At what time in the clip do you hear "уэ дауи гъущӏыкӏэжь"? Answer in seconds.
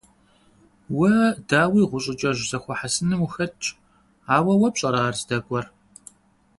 0.97-2.41